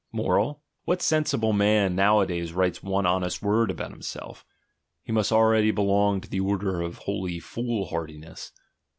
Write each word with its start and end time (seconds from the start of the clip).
Moral: 0.11 0.63
What 0.85 0.99
sensible 1.03 1.53
man 1.53 1.93
nowadays 1.95 2.53
writes 2.53 2.81
one 2.81 3.05
honest 3.05 3.43
word 3.43 3.69
about 3.69 3.91
himself? 3.91 4.43
He 5.03 5.11
must 5.11 5.31
already 5.31 5.69
belong 5.69 6.21
to 6.21 6.27
the 6.27 6.39
Order 6.39 6.81
of 6.81 6.97
Holy 6.97 7.37
Foolhardiness. 7.39 8.51